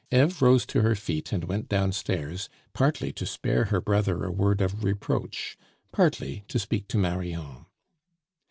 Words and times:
Eve 0.11 0.41
rose 0.41 0.65
to 0.65 0.81
her 0.81 0.95
feet 0.95 1.31
and 1.31 1.43
went 1.43 1.69
downstairs, 1.69 2.49
partly 2.73 3.13
to 3.13 3.23
spare 3.23 3.65
her 3.65 3.79
brother 3.79 4.23
a 4.23 4.31
word 4.31 4.59
of 4.59 4.83
reproach, 4.83 5.59
partly 5.91 6.43
to 6.47 6.57
speak 6.57 6.87
to 6.87 6.97
Marion. 6.97 7.67